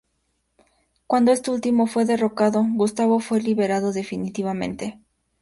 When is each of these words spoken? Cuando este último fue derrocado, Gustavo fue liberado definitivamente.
Cuando 1.05 1.31
este 1.31 1.51
último 1.51 1.85
fue 1.85 2.05
derrocado, 2.05 2.65
Gustavo 2.73 3.19
fue 3.19 3.39
liberado 3.39 3.93
definitivamente. 3.93 4.99